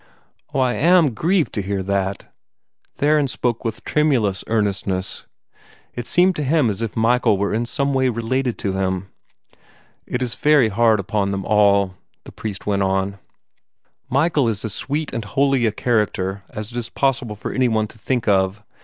"Oh, 0.51 0.59
I 0.61 0.73
am 0.73 1.13
GRIEVED 1.13 1.53
to 1.53 1.61
hear 1.61 1.83
that!" 1.83 2.33
Theron 2.95 3.27
spoke 3.27 3.63
with 3.63 3.83
tremulous 3.83 4.43
earnestness. 4.47 5.27
It 5.93 6.07
seemed 6.07 6.35
to 6.37 6.43
him 6.43 6.71
as 6.71 6.81
if 6.81 6.95
Michael 6.95 7.37
were 7.37 7.53
in 7.53 7.67
some 7.67 7.93
way 7.93 8.09
related 8.09 8.57
to 8.57 8.73
him. 8.73 9.09
"It 10.07 10.23
is 10.23 10.33
very 10.33 10.69
hard 10.69 10.99
upon 10.99 11.29
them 11.29 11.45
all," 11.45 11.93
the 12.23 12.31
priest 12.31 12.65
went 12.65 12.81
on. 12.81 13.19
"Michael 14.09 14.49
is 14.49 14.65
as 14.65 14.73
sweet 14.73 15.13
and 15.13 15.23
holy 15.23 15.67
a 15.67 15.71
character 15.71 16.41
as 16.49 16.71
it 16.71 16.77
is 16.77 16.89
possible 16.89 17.35
for 17.35 17.53
any 17.53 17.67
one 17.67 17.85
to 17.85 17.99
think 17.99 18.27
of. 18.27 18.63